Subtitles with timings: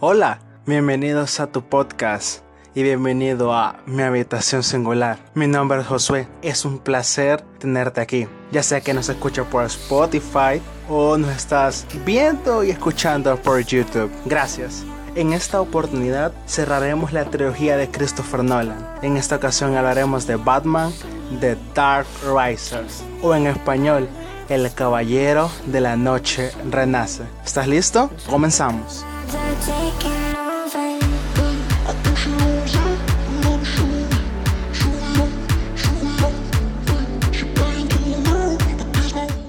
[0.00, 2.40] Hola, bienvenidos a tu podcast
[2.74, 5.18] y bienvenido a Mi Habitación Singular.
[5.34, 9.64] Mi nombre es Josué, es un placer tenerte aquí, ya sea que nos escuchas por
[9.64, 14.10] Spotify o nos estás viendo y escuchando por YouTube.
[14.26, 14.84] Gracias.
[15.14, 18.84] En esta oportunidad cerraremos la trilogía de Christopher Nolan.
[19.00, 20.92] En esta ocasión hablaremos de Batman,
[21.40, 24.08] The Dark Risers, o en español,
[24.48, 27.22] El Caballero de la Noche Renace.
[27.44, 28.10] ¿Estás listo?
[28.28, 29.06] Comenzamos.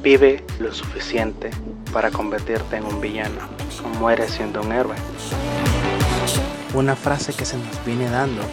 [0.05, 1.49] Vive lo suficiente
[1.91, 3.39] para convertirte en un villano
[3.83, 4.95] o muere siendo un héroe.
[6.75, 8.43] Una frase que se nos viene dando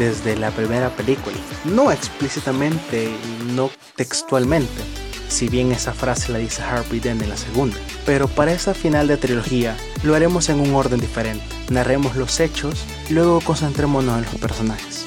[0.00, 4.82] desde la primera película, no explícitamente y no textualmente,
[5.28, 7.76] si bien esa frase la dice Harvey Dent en la segunda.
[8.04, 11.44] Pero para esa final de trilogía lo haremos en un orden diferente.
[11.68, 14.99] Narremos los hechos luego concentrémonos en los personajes.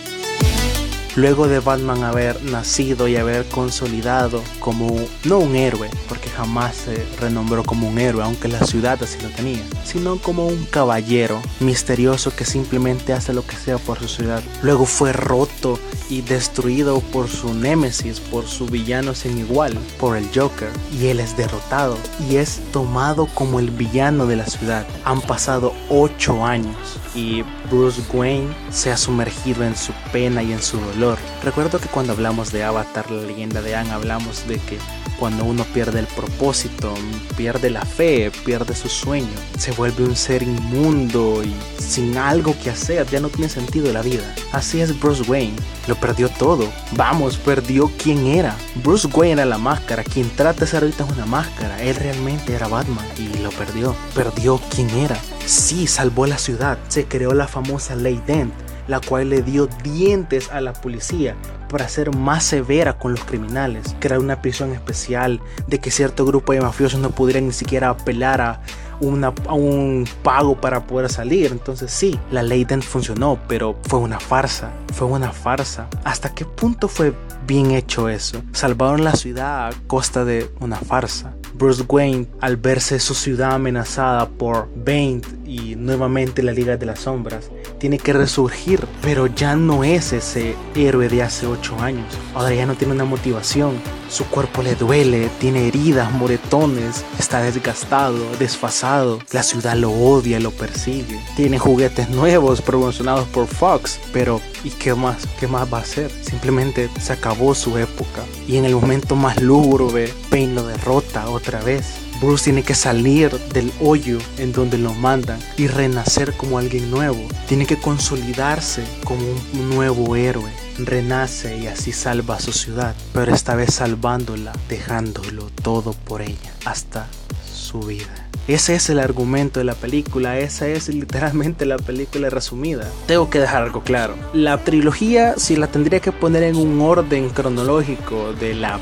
[1.15, 7.05] Luego de Batman haber nacido y haber consolidado como no un héroe, porque jamás se
[7.19, 12.35] renombró como un héroe, aunque la ciudad así lo tenía, sino como un caballero misterioso
[12.35, 14.41] que simplemente hace lo que sea por su ciudad.
[14.63, 20.27] Luego fue roto y destruido por su némesis, por su villano sin igual, por el
[20.33, 20.69] Joker,
[20.99, 21.97] y él es derrotado
[22.29, 24.85] y es tomado como el villano de la ciudad.
[25.05, 26.75] Han pasado 8 años
[27.15, 27.43] y
[27.73, 31.17] Bruce Wayne se ha sumergido en su pena y en su dolor.
[31.43, 34.77] Recuerdo que cuando hablamos de Avatar, la leyenda de Anne, hablamos de que
[35.17, 36.93] cuando uno pierde el propósito,
[37.35, 42.69] pierde la fe, pierde su sueño, se vuelve un ser inmundo y sin algo que
[42.69, 44.35] hacer, ya no tiene sentido la vida.
[44.51, 45.55] Así es Bruce Wayne,
[45.87, 46.69] lo perdió todo.
[46.91, 48.55] Vamos, perdió quién era.
[48.83, 51.81] Bruce Wayne era la máscara, quien trata de ser ahorita es una máscara.
[51.81, 53.95] Él realmente era Batman y lo perdió.
[54.13, 55.17] Perdió quién era.
[55.45, 56.77] Sí, salvó la ciudad.
[56.87, 58.53] Se creó la famosa Ley Dent,
[58.87, 61.35] la cual le dio dientes a la policía
[61.73, 66.53] para ser más severa con los criminales, crear una prisión especial, de que cierto grupo
[66.53, 68.61] de mafiosos no pudieran ni siquiera apelar a,
[69.01, 71.51] un pago para poder salir.
[71.51, 75.87] Entonces sí, la ley Dent funcionó, pero fue una farsa, fue una farsa.
[76.03, 77.13] ¿Hasta qué punto fue
[77.47, 78.43] bien hecho eso?
[78.51, 81.33] Salvaron la ciudad a costa de una farsa.
[81.63, 85.21] Bruce Wayne, al verse su ciudad amenazada por Bane
[85.53, 90.55] y nuevamente la Liga de las Sombras, tiene que resurgir, pero ya no es ese
[90.75, 92.05] héroe de hace 8 años.
[92.33, 93.73] Ahora ya no tiene una motivación.
[94.09, 99.19] Su cuerpo le duele, tiene heridas, moretones, está desgastado, desfasado.
[99.31, 101.19] La ciudad lo odia, lo persigue.
[101.35, 105.27] Tiene juguetes nuevos promocionados por Fox, pero ¿y qué más?
[105.39, 106.11] ¿Qué más va a hacer?
[106.21, 108.23] Simplemente se acabó su época.
[108.47, 112.02] Y en el momento más lúgubre, Payne lo derrota otra vez.
[112.21, 117.19] Bruce tiene que salir del hoyo en donde lo mandan y renacer como alguien nuevo.
[117.47, 120.51] Tiene que consolidarse como un nuevo héroe.
[120.77, 126.53] Renace y así salva a su ciudad, pero esta vez salvándola, dejándolo todo por ella,
[126.65, 127.07] hasta
[127.45, 128.22] su vida.
[128.47, 132.85] Ese es el argumento de la película, esa es literalmente la película resumida.
[133.07, 134.15] Tengo que dejar algo claro.
[134.33, 138.79] La trilogía, si la tendría que poner en un orden cronológico de la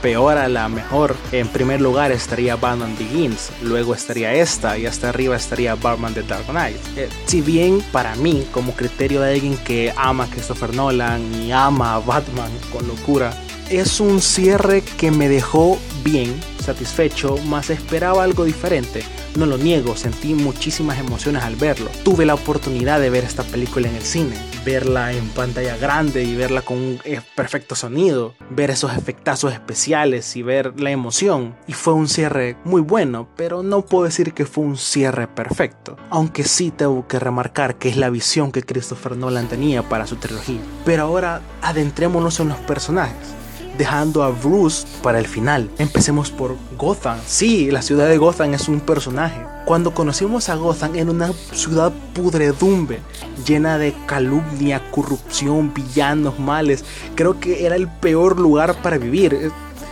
[0.00, 5.08] peor a la mejor, en primer lugar estaría Batman Begins, luego estaría esta y hasta
[5.08, 6.76] arriba estaría Batman The Dark Knight.
[6.96, 11.50] Eh, si bien para mí, como criterio de alguien que ama a Christopher Nolan y
[11.50, 13.32] ama a Batman con locura,
[13.70, 16.34] es un cierre que me dejó bien,
[16.72, 19.02] satisfecho, más esperaba algo diferente.
[19.36, 21.90] No lo niego, sentí muchísimas emociones al verlo.
[22.04, 26.36] Tuve la oportunidad de ver esta película en el cine, verla en pantalla grande y
[26.36, 31.56] verla con un eh, perfecto sonido, ver esos efectazos especiales y ver la emoción.
[31.66, 35.96] Y fue un cierre muy bueno, pero no puedo decir que fue un cierre perfecto.
[36.10, 40.16] Aunque sí tengo que remarcar que es la visión que Christopher Nolan tenía para su
[40.16, 40.60] trilogía.
[40.84, 43.39] Pero ahora adentrémonos en los personajes
[43.80, 45.70] dejando a Bruce para el final.
[45.78, 47.18] Empecemos por Gotham.
[47.26, 49.40] Sí, la ciudad de Gotham es un personaje.
[49.64, 53.00] Cuando conocimos a Gotham en una ciudad pudredumbre,
[53.46, 56.84] llena de calumnia, corrupción, villanos, males,
[57.14, 59.50] creo que era el peor lugar para vivir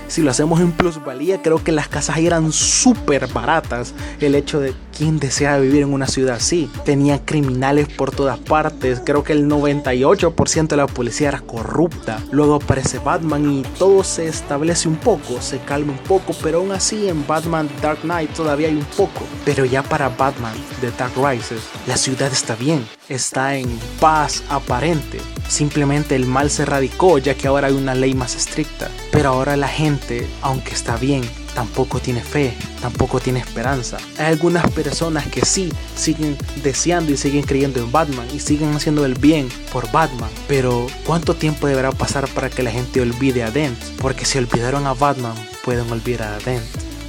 [0.09, 3.95] si lo hacemos en plusvalía, creo que las casas eran súper baratas.
[4.21, 6.69] El hecho de quién desea vivir en una ciudad así.
[6.85, 9.01] Tenía criminales por todas partes.
[9.05, 12.21] Creo que el 98% de la policía era corrupta.
[12.33, 16.73] Luego aparece Batman y todo se establece un poco, se calma un poco, pero aún
[16.73, 19.25] así en Batman Dark Knight todavía hay un poco.
[19.45, 25.19] Pero ya para Batman The Dark Rises, la ciudad está bien, está en paz aparente.
[25.49, 28.91] Simplemente el mal se radicó ya que ahora hay una ley más estricta.
[29.13, 31.23] Pero ahora la gente, aunque está bien,
[31.59, 33.97] tampoco tiene fe, tampoco tiene esperanza.
[34.17, 39.05] Hay algunas personas que sí siguen deseando y siguen creyendo en Batman y siguen haciendo
[39.05, 40.31] el bien por Batman.
[40.47, 43.77] Pero ¿cuánto tiempo deberá pasar para que la gente olvide a Dent?
[44.01, 45.35] Porque si olvidaron a Batman,
[45.65, 46.63] pueden olvidar a Dent.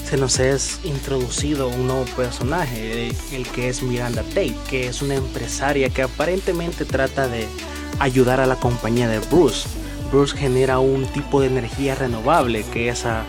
[0.10, 5.14] Se nos es introducido un nuevo personaje, el que es Miranda Tate, que es una
[5.14, 7.46] empresaria que aparentemente trata de
[8.00, 9.70] ayudar a la compañía de Bruce.
[10.12, 13.24] Bruce genera un tipo de energía renovable que es a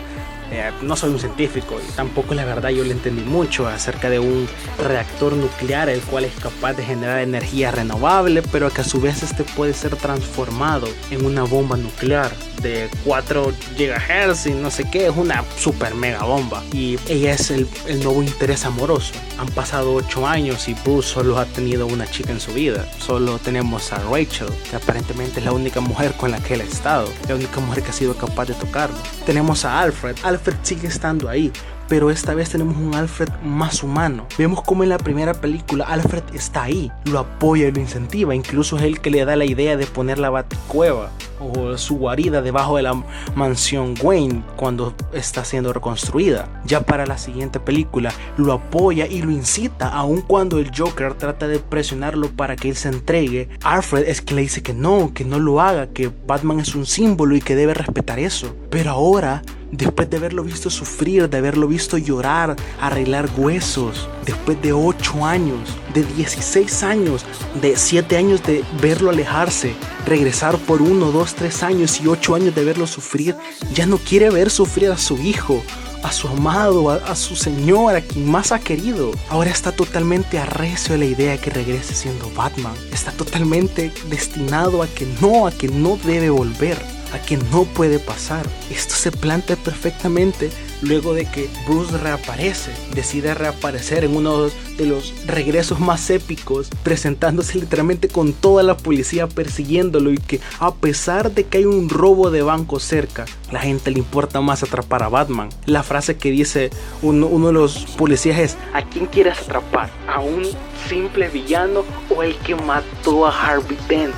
[0.51, 4.19] eh, no soy un científico y tampoco la verdad yo le entendí mucho acerca de
[4.19, 4.47] un
[4.79, 9.23] reactor nuclear el cual es capaz de generar energía renovable pero que a su vez
[9.23, 12.31] este puede ser transformado en una bomba nuclear
[12.61, 16.63] de 4 GHz y no sé qué, es una super mega bomba.
[16.71, 17.67] Y ella es el,
[18.03, 19.13] nuevo interés amoroso.
[19.37, 22.87] Han pasado 8 años y Bruce solo ha tenido una chica en su vida.
[22.99, 26.65] Solo tenemos a Rachel, que aparentemente es la única mujer con la que él ha
[26.65, 28.97] estado, la única mujer que ha sido capaz de tocarlo.
[29.25, 29.81] Tenemos a.
[29.81, 30.15] Alfred
[30.63, 31.51] sigue estando ahí,
[31.91, 34.25] pero esta vez tenemos un Alfred más humano.
[34.37, 38.77] Vemos como en la primera película Alfred está ahí, lo apoya y lo incentiva, incluso
[38.77, 41.11] es él que le da la idea de poner la baticueva
[41.41, 43.03] o su guarida debajo de la
[43.35, 46.61] mansión Wayne cuando está siendo reconstruida.
[46.65, 51.47] Ya para la siguiente película lo apoya y lo incita, aun cuando el Joker trata
[51.47, 53.49] de presionarlo para que él se entregue.
[53.63, 56.85] Alfred es que le dice que no, que no lo haga, que Batman es un
[56.85, 58.55] símbolo y que debe respetar eso.
[58.69, 59.41] Pero ahora
[59.71, 65.77] después de haberlo visto sufrir, de haberlo visto llorar, arreglar huesos, después de 8 años,
[65.93, 67.25] de 16 años,
[67.61, 69.73] de 7 años de verlo alejarse,
[70.05, 73.35] regresar por 1, 2, 3 años y 8 años de verlo sufrir,
[73.73, 75.63] ya no quiere ver sufrir a su hijo,
[76.03, 79.11] a su amado, a, su señor, a quien más ha querido.
[79.29, 82.73] Ahora está totalmente arrecio de la idea de que regrese siendo Batman.
[82.91, 86.77] Está totalmente destinado a que no, a que no debe volver
[87.13, 88.45] a que no puede pasar.
[88.69, 90.49] Esto se planta perfectamente
[90.81, 97.59] luego de que Bruce reaparece, decide reaparecer en uno de los regresos más épicos, presentándose
[97.59, 102.31] literalmente con toda la policía persiguiéndolo y que a pesar de que hay un robo
[102.31, 105.49] de banco cerca, la gente le importa más atrapar a Batman.
[105.65, 106.71] La frase que dice
[107.01, 109.89] uno, uno de los policías es, ¿a quién quieres atrapar?
[110.07, 110.43] ¿A un
[110.89, 114.15] simple villano o el que mató a Harvey Dent?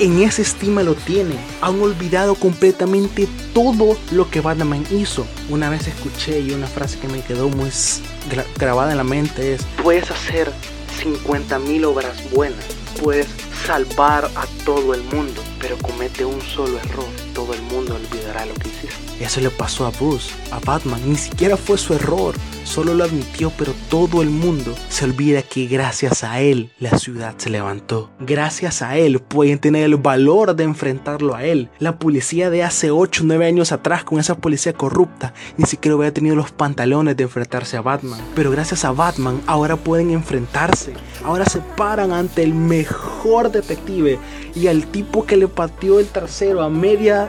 [0.00, 1.38] En esa estima lo tienen.
[1.60, 5.26] Han olvidado completamente todo lo que Batman hizo.
[5.48, 7.70] Una vez escuché y una frase que me quedó muy
[8.56, 10.50] grabada en la mente es, puedes hacer
[11.02, 12.64] 50 mil obras buenas,
[13.02, 13.26] puedes
[13.66, 18.54] salvar a todo el mundo, pero comete un solo error, todo el mundo olvidará lo
[18.54, 19.24] que hiciste.
[19.24, 23.52] Eso le pasó a Bruce, a Batman, ni siquiera fue su error, solo lo admitió,
[23.56, 28.10] pero todo el mundo se olvida que gracias a él la ciudad se levantó.
[28.20, 31.68] Gracias a él pueden tener el valor de enfrentarlo a él.
[31.78, 35.96] La policía de hace 8 o 9 años atrás con esa policía corrupta ni siquiera
[35.96, 38.20] hubiera tenido los pantalones de enfrentarse a Batman.
[38.34, 40.94] Pero gracias a Batman ahora pueden enfrentarse.
[41.24, 44.18] Ahora se paran ante el mejor detective
[44.54, 47.28] y al tipo que le pateó el trasero a media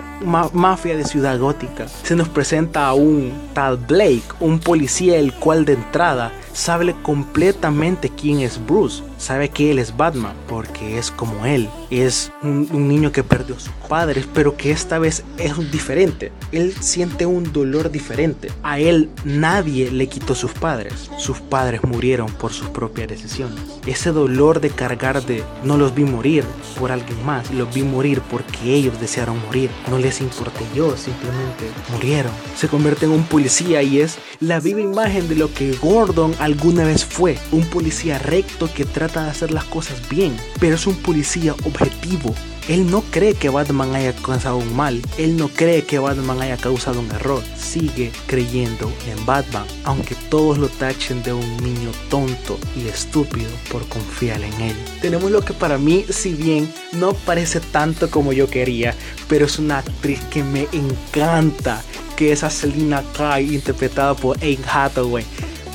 [0.53, 1.87] mafia de Ciudad Gótica.
[2.03, 8.09] Se nos presenta a un tal Blake, un policía el cual de entrada sabe completamente
[8.09, 13.11] quién es Bruce, sabe que él es Batman, porque es como él, es un, niño
[13.11, 17.91] que perdió a sus padres, pero que esta vez es diferente, él siente un dolor
[17.91, 23.59] diferente, a él nadie le quitó sus padres, sus padres murieron por sus propias decisiones,
[23.85, 26.43] ese dolor de cargar de no los vi morir
[26.79, 31.65] por alguien más, los vi morir porque ellos desearon morir, no les importé yo, simplemente
[31.91, 36.33] murieron, se convierte en un policía y es la viva imagen de lo que Gordon
[36.41, 40.87] alguna vez fue un policía recto que trata de hacer las cosas bien, pero es
[40.87, 42.33] un policía objetivo.
[42.67, 46.57] Él no cree que Batman haya causado un mal, él no cree que Batman haya
[46.57, 52.57] causado un error, sigue creyendo en Batman, aunque todos lo tachen de un niño tonto
[52.75, 54.75] y estúpido por confiar en él.
[55.01, 58.95] Tenemos lo que para mí, si bien no parece tanto como yo quería,
[59.27, 61.83] pero es una actriz que me encanta,
[62.15, 65.25] que es a Selina Kai interpretada por Anne Hathaway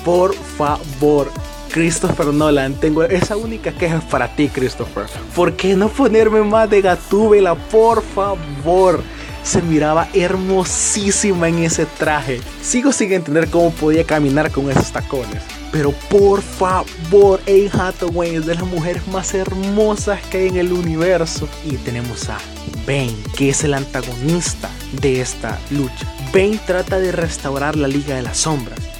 [0.06, 1.32] por favor,
[1.72, 5.06] Christopher Nolan, tengo esa única queja para ti, Christopher.
[5.34, 7.56] ¿Por qué no ponerme más de Gatúbela?
[7.56, 9.02] Por favor.
[9.42, 12.40] Se miraba hermosísima en ese traje.
[12.62, 15.42] Sigo sin entender cómo podía caminar con esos tacones.
[15.72, 20.72] Pero por favor, Anne Hathaway es de las mujeres más hermosas que hay en el
[20.72, 21.48] universo.
[21.64, 22.38] Y tenemos a
[22.86, 24.70] Bane, que es el antagonista
[25.00, 26.06] de esta lucha.
[26.32, 28.95] Bane trata de restaurar la Liga de las Sombras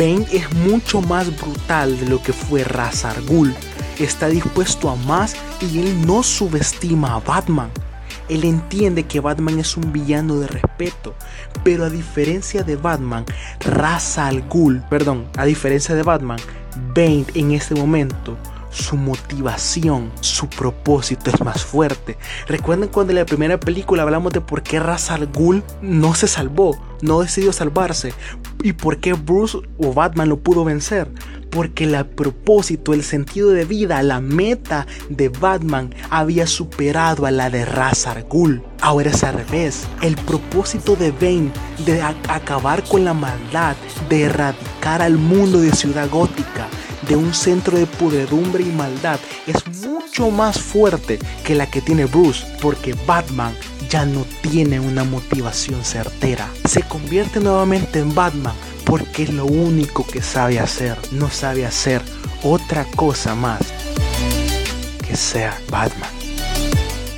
[0.00, 3.22] Bane es mucho más brutal de lo que fue Ra's al
[3.98, 7.70] Está dispuesto a más y él no subestima a Batman.
[8.30, 11.14] Él entiende que Batman es un villano de respeto,
[11.64, 13.26] pero a diferencia de Batman,
[14.48, 16.38] Ghul, perdón, a diferencia de Batman,
[16.94, 18.38] Bane en este momento
[18.70, 22.16] su motivación, su propósito es más fuerte.
[22.46, 26.28] Recuerden cuando en la primera película hablamos de por qué Ra's al Ghul no se
[26.28, 28.12] salvó, no decidió salvarse
[28.62, 31.10] y por qué Bruce o Batman lo pudo vencer.
[31.50, 37.50] Porque el propósito, el sentido de vida, la meta de Batman había superado a la
[37.50, 38.62] de Ra's al Ghul.
[38.80, 39.88] Ahora es al revés.
[40.00, 41.50] El propósito de Bane
[41.84, 43.74] de acabar con la maldad,
[44.08, 46.68] de erradicar al mundo de Ciudad Gótica,
[47.10, 52.04] de un centro de pudredumbre y maldad es mucho más fuerte que la que tiene
[52.04, 53.52] Bruce, porque Batman
[53.88, 56.48] ya no tiene una motivación certera.
[56.66, 60.96] Se convierte nuevamente en Batman porque es lo único que sabe hacer.
[61.10, 62.00] No sabe hacer
[62.44, 63.60] otra cosa más
[65.04, 66.10] que ser Batman.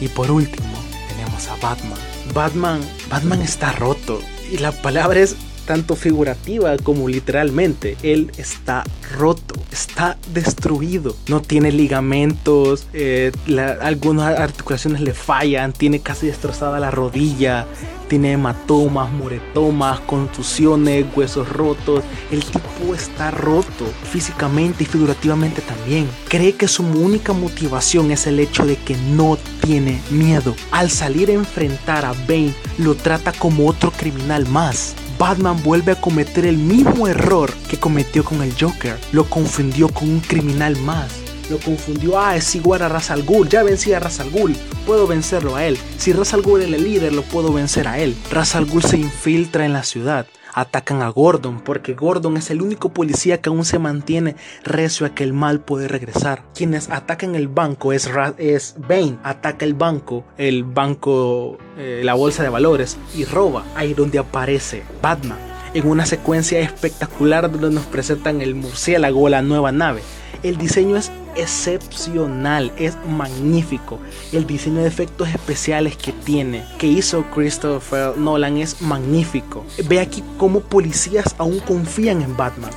[0.00, 0.72] Y por último,
[1.08, 1.98] tenemos a Batman.
[2.32, 2.80] Batman,
[3.10, 4.22] Batman está roto.
[4.50, 7.96] Y la palabra es tanto figurativa como literalmente.
[8.02, 8.84] Él está
[9.16, 11.16] roto, está destruido.
[11.28, 13.32] No tiene ligamentos, eh,
[13.80, 17.66] algunas articulaciones le fallan, tiene casi destrozada la rodilla,
[18.08, 22.04] tiene hematomas, moretomas, contusiones, huesos rotos.
[22.30, 26.06] El tipo está roto físicamente y figurativamente también.
[26.28, 30.54] Cree que su única motivación es el hecho de que no tiene miedo.
[30.70, 34.94] Al salir a enfrentar a Bane, lo trata como otro criminal más.
[35.22, 38.98] Batman vuelve a cometer el mismo error que cometió con el Joker.
[39.12, 41.12] Lo confundió con un criminal más.
[41.48, 44.56] Lo confundió, ah, es igual a Ra's al Ghul, ya vencí a Ra's al Ghul,
[44.84, 45.78] puedo vencerlo a él.
[45.96, 48.16] Si Ra's al Ghul es el líder, lo puedo vencer a él.
[48.32, 52.62] Ra's al Ghul se infiltra en la ciudad atacan a Gordon porque Gordon es el
[52.62, 56.44] único policía que aún se mantiene recio a que el mal puede regresar.
[56.54, 62.42] Quienes atacan el banco es, es Bane, ataca el banco, el banco, eh, la bolsa
[62.42, 63.64] de valores y roba.
[63.74, 65.38] Ahí donde aparece Batman
[65.74, 70.02] en una secuencia espectacular donde nos presentan el murciélago la nueva nave.
[70.42, 73.98] El diseño es excepcional, es magnífico.
[74.32, 79.64] El diseño de efectos especiales que tiene, que hizo Christopher Nolan es magnífico.
[79.88, 82.70] Ve aquí cómo policías aún confían en Batman.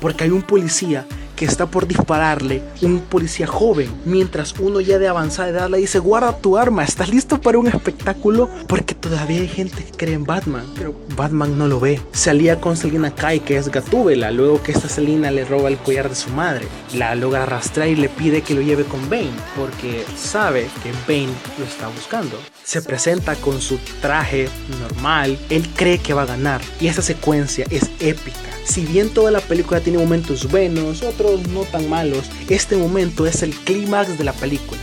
[0.00, 1.06] Porque hay un policía
[1.38, 6.00] que está por dispararle un policía joven, mientras uno ya de avanzada edad le dice,
[6.00, 8.50] guarda tu arma, ¿estás listo para un espectáculo?
[8.66, 12.00] Porque todavía hay gente que cree en Batman, pero Batman no lo ve.
[12.10, 15.78] Se alía con Selina Kai, que es Gatúbela, luego que esta Selina le roba el
[15.78, 16.66] collar de su madre.
[16.94, 21.32] La logra arrastrar y le pide que lo lleve con Bane, porque sabe que Bane
[21.56, 22.36] lo está buscando.
[22.64, 24.48] Se presenta con su traje
[24.80, 29.30] normal, él cree que va a ganar, y esa secuencia es épica si bien toda
[29.30, 34.24] la película tiene momentos buenos, otros no tan malos, este momento es el clímax de
[34.24, 34.80] la película.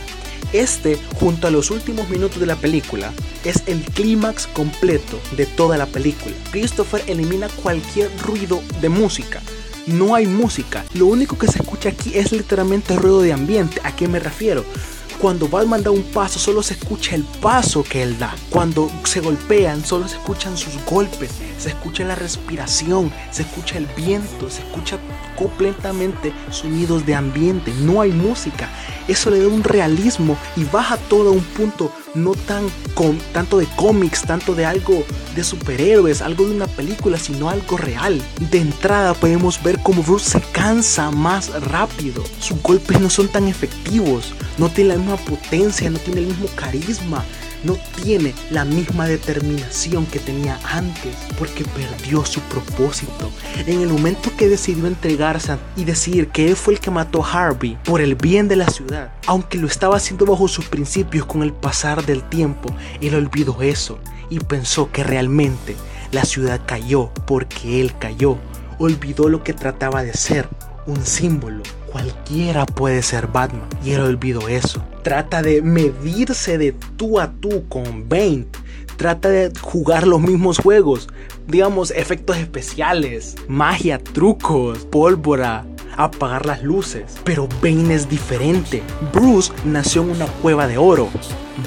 [0.52, 3.12] Este, junto a los últimos minutos de la película,
[3.44, 6.34] es el clímax completo de toda la película.
[6.50, 9.42] Christopher elimina cualquier ruido de música.
[9.86, 13.80] No hay música, lo único que se escucha aquí es literalmente ruido de ambiente.
[13.84, 14.64] ¿A qué me refiero?
[15.20, 18.34] Cuando Batman da un paso, solo se escucha el paso que él da.
[18.50, 23.86] Cuando se golpean, solo se escuchan sus golpes, se escucha la respiración, se escucha el
[23.96, 24.98] viento, se escucha
[25.36, 27.72] completamente sonidos de ambiente.
[27.80, 28.68] No hay música.
[29.08, 33.58] Eso le da un realismo y baja todo a un punto no tan con, tanto
[33.58, 38.20] de cómics, tanto de algo de superhéroes, algo de una película, sino algo real.
[38.50, 42.24] De entrada podemos ver cómo Bruce se cansa más rápido.
[42.40, 46.48] Sus golpes no son tan efectivos, no tiene la misma potencia, no tiene el mismo
[46.56, 47.22] carisma,
[47.64, 53.30] no tiene la misma determinación que tenía antes porque perdió su propósito.
[53.66, 55.36] En el momento que decidió entregarse
[55.76, 58.68] y decir que él fue el que mató a Harvey por el bien de la
[58.68, 63.62] ciudad, aunque lo estaba haciendo bajo sus principios con el pasar del tiempo, él olvidó
[63.62, 63.98] eso
[64.30, 65.76] y pensó que realmente
[66.12, 68.38] la ciudad cayó porque él cayó.
[68.78, 70.48] Olvidó lo que trataba de ser,
[70.86, 71.62] un símbolo.
[71.96, 77.68] Cualquiera puede ser Batman y él olvidó eso trata de medirse de tú a tú
[77.68, 78.44] con Bane.
[78.96, 81.08] Trata de jugar los mismos juegos.
[81.46, 85.64] Digamos, efectos especiales, magia, trucos, pólvora,
[85.96, 87.18] apagar las luces.
[87.22, 88.82] Pero Bane es diferente.
[89.12, 91.08] Bruce nació en una cueva de oro.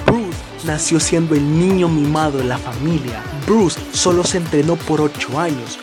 [0.05, 3.23] Bruce nació siendo el niño mimado de la familia.
[3.47, 5.79] Bruce solo se entrenó por 8 años.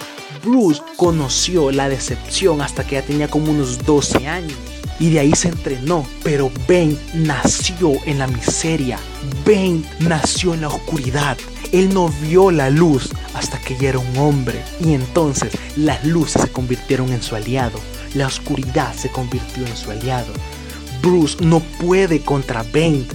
[0.47, 4.57] Bruce conoció la decepción hasta que ya tenía como unos 12 años
[5.01, 6.07] y de ahí se entrenó.
[6.23, 8.99] Pero Ben nació en la miseria.
[9.45, 11.37] Ben nació en la oscuridad.
[11.73, 14.63] Él no vio la luz hasta que ya era un hombre.
[14.81, 17.81] Y entonces las luces se convirtieron en su aliado.
[18.15, 20.33] La oscuridad se convirtió en su aliado.
[21.03, 23.07] Bruce no puede contra Ben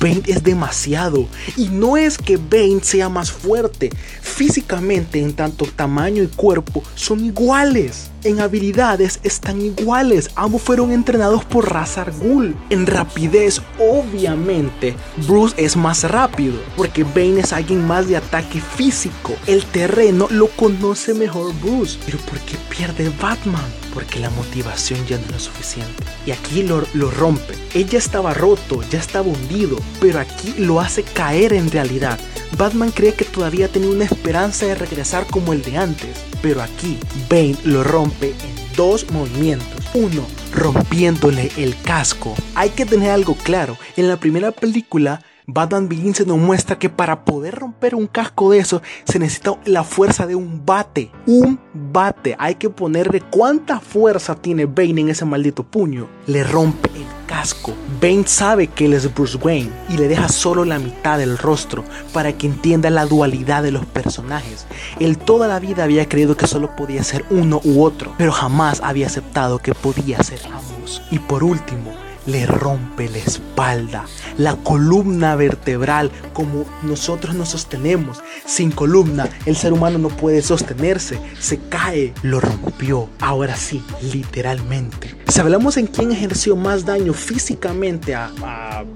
[0.00, 1.26] Bane es demasiado.
[1.56, 3.90] Y no es que Bane sea más fuerte.
[4.20, 8.10] Físicamente, en tanto tamaño y cuerpo, son iguales.
[8.24, 10.30] En habilidades están iguales.
[10.34, 12.56] Ambos fueron entrenados por Ra's al Ghul.
[12.70, 14.94] En rapidez, obviamente,
[15.26, 16.54] Bruce es más rápido.
[16.76, 19.34] Porque Bane es alguien más de ataque físico.
[19.46, 21.98] El terreno lo conoce mejor Bruce.
[22.04, 23.87] Pero ¿por qué pierde Batman?
[23.98, 26.04] Porque la motivación ya no es lo suficiente.
[26.24, 27.54] Y aquí lo, lo rompe.
[27.74, 29.76] Él ya estaba roto, ya estaba hundido.
[30.00, 32.16] Pero aquí lo hace caer en realidad.
[32.56, 36.96] Batman cree que todavía tenía una esperanza de regresar como el de antes, pero aquí
[37.28, 39.84] Bane lo rompe en dos movimientos.
[39.94, 42.36] Uno, rompiéndole el casco.
[42.54, 47.24] Hay que tener algo claro, en la primera película Batman Begins nos muestra que para
[47.24, 51.10] poder romper un casco de eso se necesita la fuerza de un bate.
[51.26, 52.36] Un bate.
[52.38, 56.06] Hay que ponerle cuánta fuerza tiene Bane en ese maldito puño.
[56.26, 57.72] Le rompe el casco.
[57.98, 61.82] Bane sabe que él es Bruce Wayne y le deja solo la mitad del rostro
[62.12, 64.66] para que entienda la dualidad de los personajes.
[65.00, 68.82] Él toda la vida había creído que solo podía ser uno u otro, pero jamás
[68.84, 71.00] había aceptado que podía ser ambos.
[71.10, 71.94] Y por último,
[72.28, 74.04] le rompe la espalda,
[74.36, 78.18] la columna vertebral como nosotros nos sostenemos.
[78.46, 83.08] Sin columna el ser humano no puede sostenerse, se cae, lo rompió.
[83.20, 83.82] Ahora sí,
[84.12, 85.16] literalmente.
[85.28, 88.30] Si hablamos en quién ejerció más daño físicamente a,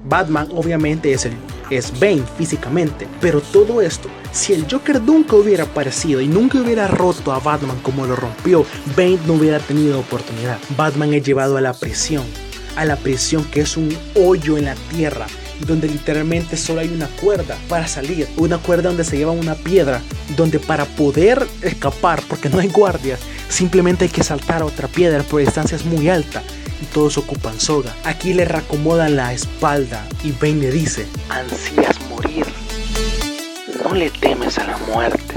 [0.05, 1.33] Batman, obviamente es, el,
[1.69, 3.07] es Bane físicamente.
[3.19, 7.79] Pero todo esto, si el Joker nunca hubiera aparecido y nunca hubiera roto a Batman
[7.81, 10.59] como lo rompió, Bane no hubiera tenido oportunidad.
[10.77, 12.23] Batman es llevado a la prisión
[12.75, 15.27] a la prisión que es un hoyo en la tierra
[15.65, 20.01] donde literalmente solo hay una cuerda para salir, una cuerda donde se lleva una piedra,
[20.35, 25.23] donde para poder escapar, porque no hay guardias, simplemente hay que saltar a otra piedra,
[25.37, 26.43] distancia es muy alta
[26.81, 27.93] y todos ocupan soga.
[28.03, 32.45] Aquí le reacomodan la espalda y Bane le dice, ansías morir,
[33.83, 35.35] no le temes a la muerte,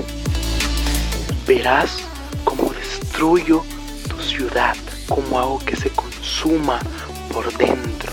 [1.47, 1.99] verás
[2.45, 3.65] cómo destruyo
[4.09, 4.77] tu ciudad,
[5.09, 6.81] como hago que se consuma
[7.33, 8.13] por dentro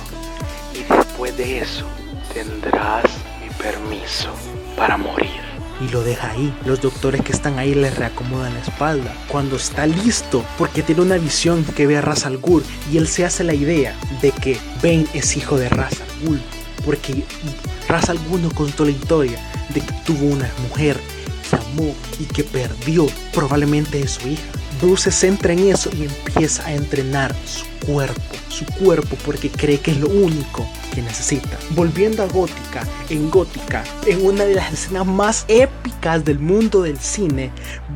[0.74, 1.86] y después de eso
[2.34, 3.06] tendrás
[3.42, 4.30] mi permiso
[4.76, 5.44] para morir.
[5.82, 6.54] Y lo deja ahí.
[6.66, 9.14] Los doctores que están ahí le reacomodan la espalda.
[9.28, 13.08] Cuando está listo, porque tiene una visión que ve a Ra's al Ghul y él
[13.08, 16.42] se hace la idea de que Ben es hijo de Ra's al Ghul.
[16.86, 17.24] Porque
[17.90, 19.40] Ra's al Ghul nos contó la historia
[19.74, 20.98] de que tuvo una mujer
[21.50, 23.08] que amó y que perdió.
[23.34, 24.44] Probablemente su hija.
[24.84, 29.80] Bruce se centra en eso y empieza a entrenar su cuerpo, su cuerpo porque cree
[29.80, 31.58] que es lo único que necesita.
[31.70, 37.00] Volviendo a Gótica, en Gótica, en una de las escenas más épicas del mundo del
[37.00, 37.50] cine,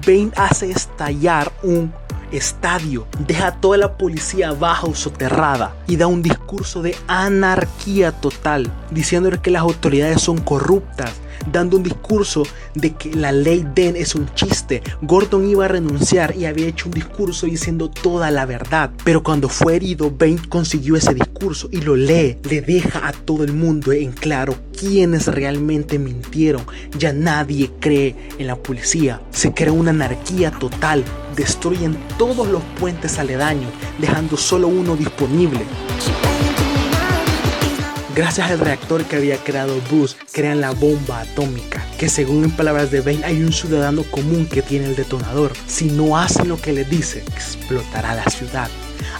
[0.05, 1.91] Bane hace estallar un
[2.31, 8.13] estadio, deja a toda la policía baja o soterrada y da un discurso de anarquía
[8.13, 11.11] total, diciendo que las autoridades son corruptas,
[11.51, 12.43] dando un discurso
[12.75, 14.81] de que la ley Den es un chiste.
[15.01, 18.91] Gordon iba a renunciar y había hecho un discurso diciendo toda la verdad.
[19.03, 22.37] Pero cuando fue herido, Bane consiguió ese discurso y lo lee.
[22.43, 26.63] Le deja a todo el mundo en claro quiénes realmente mintieron.
[26.97, 29.21] Ya nadie cree en la policía.
[29.31, 31.03] Se crea una anarquía total.
[31.35, 35.61] Destruyen todos los puentes aledaños, dejando solo uno disponible.
[38.17, 42.89] Gracias al reactor que había creado Bruce, crean la bomba atómica, que según en palabras
[42.89, 45.53] de Bane hay un ciudadano común que tiene el detonador.
[45.67, 48.71] Si no hacen lo que le dice, explotará la ciudad.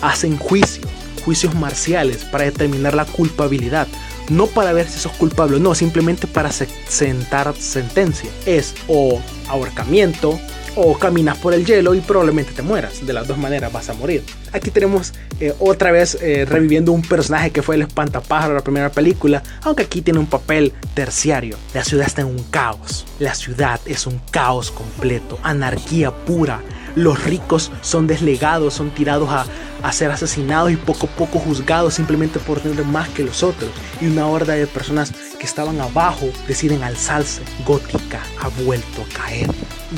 [0.01, 0.88] Hacen juicios,
[1.23, 3.88] juicios marciales para determinar la culpabilidad.
[4.29, 8.31] No para ver si sos culpable, no, simplemente para sentar sentencia.
[8.47, 10.39] Es o ahorcamiento,
[10.79, 13.05] o caminas por el hielo y probablemente te mueras.
[13.05, 14.23] De las dos maneras vas a morir.
[14.53, 18.63] Aquí tenemos eh, otra vez eh, reviviendo un personaje que fue el espantapájaro de la
[18.63, 21.57] primera película, aunque aquí tiene un papel terciario.
[21.73, 23.05] La ciudad está en un caos.
[23.19, 26.61] La ciudad es un caos completo, anarquía pura.
[26.95, 29.45] Los ricos son deslegados, son tirados a,
[29.81, 33.71] a ser asesinados y poco a poco juzgados simplemente por tener más que los otros.
[33.99, 37.41] Y una horda de personas que estaban abajo deciden alzarse.
[37.65, 39.47] Gótica ha vuelto a caer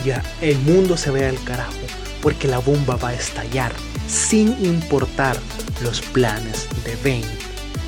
[0.06, 1.74] ya el mundo se ve al carajo
[2.22, 3.72] porque la bomba va a estallar
[4.08, 5.38] sin importar
[5.82, 7.40] los planes de Bane.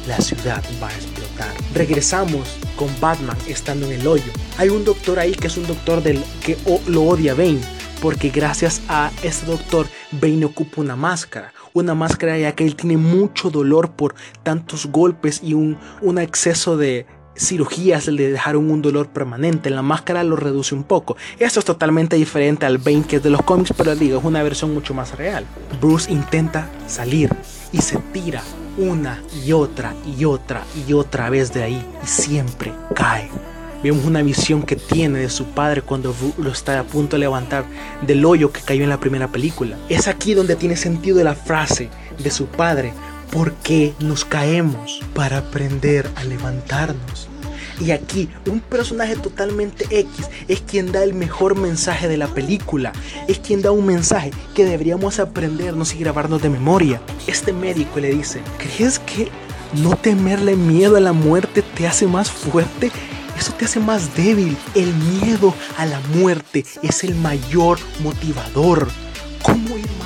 [0.08, 1.54] La ciudad va a explotar.
[1.74, 4.32] Regresamos con Batman estando en el hoyo.
[4.58, 7.62] Hay un doctor ahí que es un doctor del que lo odia Bane
[8.02, 12.98] porque gracias a ese doctor Bane ocupa una máscara, una máscara ya que él tiene
[12.98, 19.10] mucho dolor por tantos golpes y un, un exceso de, cirugías le dejaron un dolor
[19.10, 19.70] permanente.
[19.70, 21.17] La máscara lo reduce un poco.
[21.39, 24.44] Esto es totalmente diferente al Bane que es de los cómics, pero digo, es una
[24.44, 25.46] versión mucho más real.
[25.80, 27.30] Bruce intenta salir
[27.72, 28.41] y se tira
[28.78, 33.30] una y otra y otra y otra vez de ahí y siempre cae.
[33.84, 37.65] Vemos una visión que tiene de su padre cuando lo está a punto de levantar
[38.06, 39.76] del hoyo que cayó en la primera película.
[39.89, 41.89] Es aquí donde tiene sentido la frase
[42.20, 42.94] de su padre,
[43.32, 45.02] ¿por qué nos caemos?
[45.15, 47.28] Para aprender a levantarnos.
[47.80, 52.91] Y aquí un personaje totalmente X es quien da el mejor mensaje de la película.
[53.28, 57.02] Es quien da un mensaje que deberíamos aprendernos y grabarnos de memoria.
[57.26, 59.30] Este médico le dice, ¿crees que
[59.82, 62.91] no temerle miedo a la muerte te hace más fuerte?
[63.36, 64.56] Eso te hace más débil.
[64.76, 68.89] El miedo a la muerte es el mayor motivador.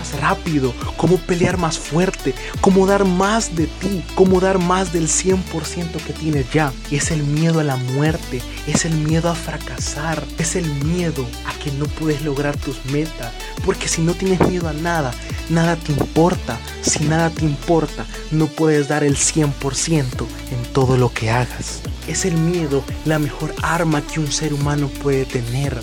[0.05, 0.73] ¿Cómo ir más rápido?
[0.97, 2.33] ¿Cómo pelear más fuerte?
[2.61, 4.03] ¿Cómo dar más de ti?
[4.15, 6.71] ¿Cómo dar más del 100% que tienes ya?
[6.91, 11.53] Es el miedo a la muerte, es el miedo a fracasar, es el miedo a
[11.59, 13.31] que no puedes lograr tus metas.
[13.65, 15.13] Porque si no tienes miedo a nada,
[15.49, 16.57] nada te importa.
[16.81, 21.81] Si nada te importa, no puedes dar el 100% en todo lo que hagas.
[22.07, 25.81] Es el miedo la mejor arma que un ser humano puede tener.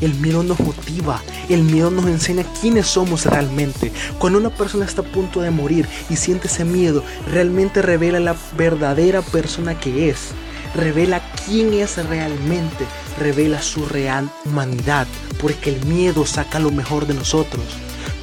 [0.00, 3.92] El miedo nos motiva, el miedo nos enseña quiénes somos realmente.
[4.18, 8.36] Cuando una persona está a punto de morir y siente ese miedo, realmente revela la
[8.56, 10.28] verdadera persona que es.
[10.74, 12.84] Revela quién es realmente,
[13.18, 15.06] revela su real humanidad,
[15.40, 17.64] porque el miedo saca lo mejor de nosotros.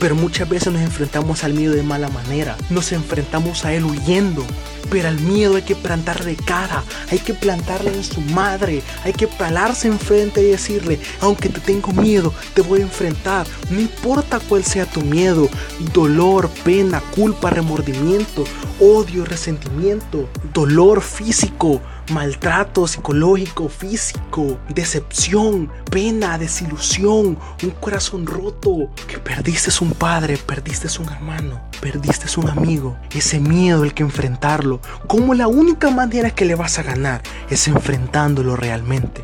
[0.06, 4.46] Pero muchas veces nos enfrentamos al miedo de mala manera, nos enfrentamos a él huyendo,
[4.92, 9.26] pero al miedo hay que plantarle cara, hay que plantarle en su madre, hay que
[9.26, 13.48] palarse enfrente y decirle, aunque te tengo miedo, te voy a enfrentar.
[13.72, 15.50] No importa cuál sea tu miedo,
[15.92, 18.44] dolor, pena, culpa, remordimiento,
[18.80, 29.72] odio, resentimiento, dolor físico, maltrato psicológico, físico, decepción, pena, desilusión, un corazón roto, que perdiste
[29.82, 35.48] un padre, perdiste un hermano, perdiste un amigo, ese miedo el que enfrentarlo, como la
[35.48, 39.24] única manera que le vas a ganar es enfrentándolo realmente.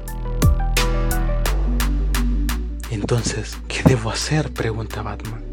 [2.90, 4.52] Entonces, ¿qué debo hacer?
[4.52, 5.44] pregunta Batman.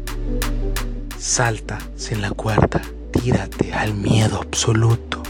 [1.17, 5.21] Salta sin la cuerda, tírate al miedo absoluto.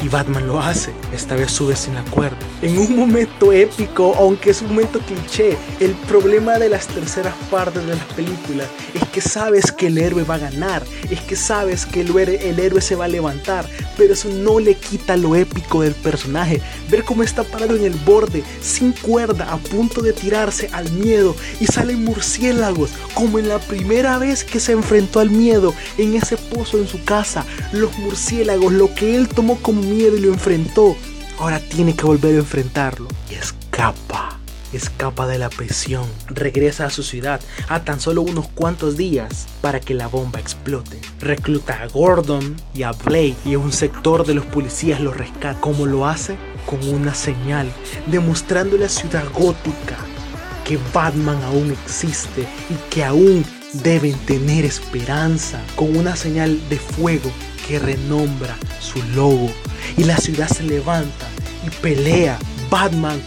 [0.00, 0.92] Y Batman lo hace.
[1.12, 2.36] Esta vez sube sin la cuerda.
[2.62, 7.84] En un momento épico, aunque es un momento cliché, el problema de las terceras partes
[7.86, 11.86] de las películas es que sabes que el héroe va a ganar, es que sabes
[11.86, 13.64] que el el héroe se va a levantar,
[13.96, 16.60] pero eso no le quita lo épico del personaje.
[16.90, 21.36] Ver cómo está parado en el borde, sin cuerda, a punto de tirarse al miedo
[21.60, 26.36] y salen murciélagos, como en la primera vez que se enfrentó al miedo en ese
[26.36, 27.44] pozo en su casa.
[27.72, 30.96] Los murciélagos, lo que él tomó como miedo y lo enfrentó,
[31.38, 34.38] ahora tiene que volver a enfrentarlo y escapa.
[34.72, 39.80] Escapa de la prisión, regresa a su ciudad a tan solo unos cuantos días para
[39.80, 41.00] que la bomba explote.
[41.20, 45.58] Recluta a Gordon y a Blake y un sector de los policías lo rescata.
[45.60, 46.36] ¿Cómo lo hace?
[46.66, 47.72] Con una señal,
[48.08, 49.96] demostrando la ciudad gótica
[50.66, 57.30] que Batman aún existe y que aún deben tener esperanza, con una señal de fuego
[57.66, 59.50] que renombra su logo
[59.96, 61.26] y la ciudad se levanta
[61.66, 62.38] y pelea.
[62.70, 63.20] Batman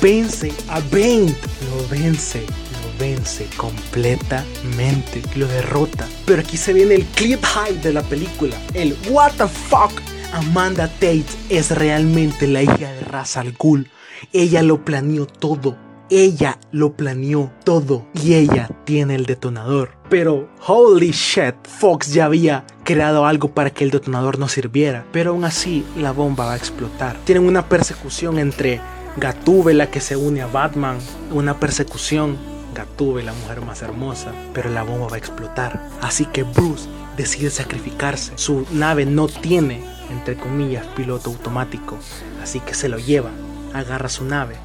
[0.00, 1.34] vence a Bane,
[1.68, 6.06] lo vence, lo vence completamente, lo derrota.
[6.24, 9.92] Pero aquí se viene el clip high de la película, el what the fuck.
[10.32, 13.88] Amanda Tate es realmente la hija de Ra's al Ghul.
[14.32, 19.90] Ella lo planeó todo ella lo planeó todo y ella tiene el detonador.
[20.08, 25.04] Pero holy shit, Fox ya había creado algo para que el detonador no sirviera.
[25.12, 27.16] Pero aún así la bomba va a explotar.
[27.24, 28.80] Tienen una persecución entre
[29.16, 30.98] Gatube, la que se une a Batman.
[31.32, 32.36] Una persecución.
[32.74, 34.32] Gatube, la mujer más hermosa.
[34.52, 35.88] Pero la bomba va a explotar.
[36.02, 38.32] Así que Bruce decide sacrificarse.
[38.36, 41.96] Su nave no tiene, entre comillas, piloto automático.
[42.42, 43.30] Así que se lo lleva
[43.78, 44.56] agarra su nave,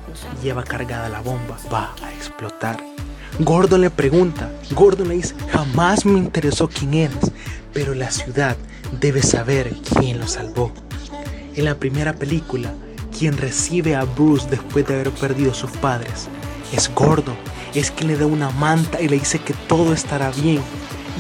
[0.42, 2.78] lleva cargada la bomba, va a explotar.
[3.40, 7.32] Gordon le pregunta, Gordon le dice, jamás me interesó quién eres,
[7.74, 8.58] pero la ciudad
[9.00, 10.72] debe saber quién lo salvó.
[11.56, 12.74] En la primera película,
[13.18, 16.28] quien recibe a Bruce después de haber perdido a sus padres
[16.74, 17.36] es Gordon,
[17.74, 20.62] es quien le da una manta y le dice que todo estará bien,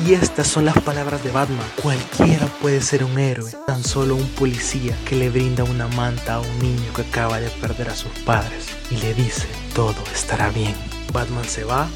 [0.05, 1.65] y estas son las palabras de Batman.
[1.81, 6.39] Cualquiera puede ser un héroe, tan solo un policía que le brinda una manta a
[6.39, 10.75] un niño que acaba de perder a sus padres y le dice, todo estará bien.
[11.13, 11.87] Batman se va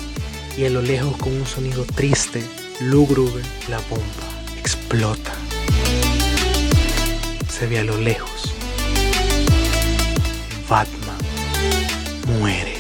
[0.58, 2.44] y a lo lejos con un sonido triste,
[2.82, 4.04] lúgubre, la bomba
[4.60, 5.32] explota.
[7.50, 8.54] Se ve a lo lejos.
[10.70, 11.18] Batman
[12.40, 12.75] muere.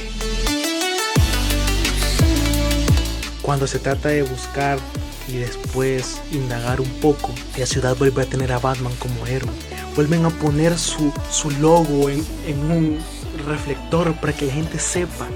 [3.45, 4.79] Cuando se trata de buscar
[5.27, 9.51] y después indagar un poco, la ciudad vuelve a tener a Batman como héroe.
[9.95, 12.97] Vuelven a poner su, su logo en, en un
[13.45, 15.27] reflector para que la gente sepa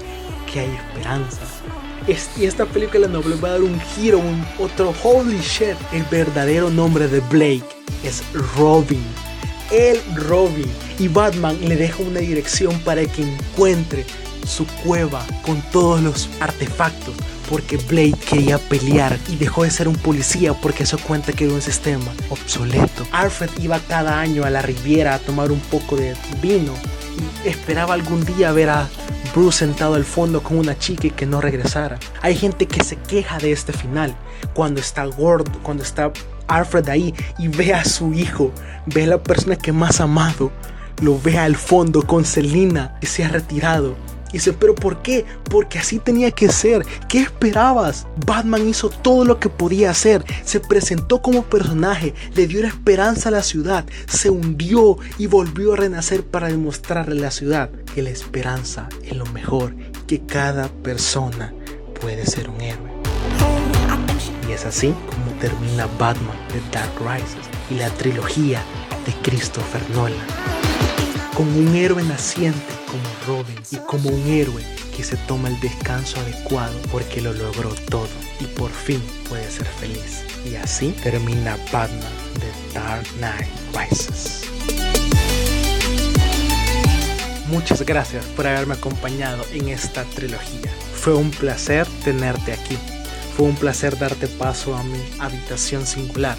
[0.52, 1.38] que hay esperanza.
[2.36, 5.76] y esta película nos vuelve a dar un giro, un otro holy shit.
[5.92, 7.62] El verdadero nombre de Blake
[8.02, 8.24] es
[8.56, 9.04] Robin.
[9.70, 10.66] El Robin.
[10.98, 14.04] Y Batman le deja una dirección para que encuentre
[14.44, 17.14] su cueva con todos los artefactos
[17.50, 21.52] porque Blade quería pelear y dejó de ser un policía porque eso cuenta que era
[21.52, 23.04] un sistema obsoleto.
[23.10, 26.72] Alfred iba cada año a la Riviera a tomar un poco de vino
[27.44, 28.88] y esperaba algún día ver a
[29.34, 31.98] Bruce sentado al fondo con una chica y que no regresara.
[32.22, 34.14] Hay gente que se queja de este final
[34.54, 36.12] cuando está gordo, cuando está
[36.46, 38.52] Alfred ahí y ve a su hijo,
[38.86, 40.52] ve a la persona que más amado,
[41.02, 43.96] lo ve al fondo con Selina que se ha retirado
[44.30, 45.24] y dice, pero ¿por qué?
[45.44, 46.86] Porque así tenía que ser.
[47.08, 48.06] ¿Qué esperabas?
[48.26, 50.24] Batman hizo todo lo que podía hacer.
[50.44, 55.74] Se presentó como personaje, le dio la esperanza a la ciudad, se hundió y volvió
[55.74, 59.74] a renacer para demostrarle a la ciudad que la esperanza es lo mejor,
[60.06, 61.52] que cada persona
[62.00, 62.90] puede ser un héroe.
[64.48, 68.62] Y es así como termina Batman de Dark Rises y la trilogía
[69.06, 70.59] de Christopher Nolan.
[71.40, 74.62] Con un héroe naciente como Robin y como un héroe
[74.94, 79.64] que se toma el descanso adecuado porque lo logró todo y por fin puede ser
[79.66, 80.22] feliz.
[80.44, 84.42] Y así termina Batman de Dark Knight Rises.
[87.48, 90.70] Muchas gracias por haberme acompañado en esta trilogía.
[90.94, 92.76] Fue un placer tenerte aquí.
[93.34, 96.36] Fue un placer darte paso a mi habitación singular.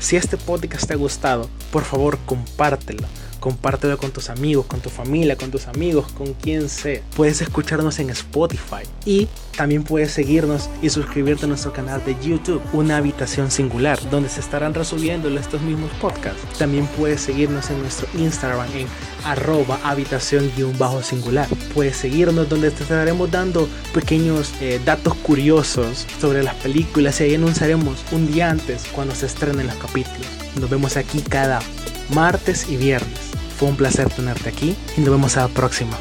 [0.00, 3.08] Si este podcast te ha gustado, por favor compártelo
[3.44, 7.02] compártelo con tus amigos, con tu familia, con tus amigos, con quien sea.
[7.14, 12.62] Puedes escucharnos en Spotify y también puedes seguirnos y suscribirte a nuestro canal de YouTube,
[12.72, 16.40] Una Habitación Singular, donde se estarán resubiendo estos mismos podcasts.
[16.58, 18.86] También puedes seguirnos en nuestro Instagram en
[19.26, 21.46] arroba habitación-singular.
[21.74, 27.34] Puedes seguirnos donde te estaremos dando pequeños eh, datos curiosos sobre las películas y ahí
[27.34, 30.28] anunciaremos un día antes cuando se estrenen los capítulos.
[30.58, 31.60] Nos vemos aquí cada
[32.10, 33.32] martes y viernes.
[33.58, 35.96] Fue un placer tenerte aquí y nos vemos a la próxima.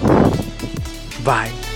[1.23, 1.72] Bye.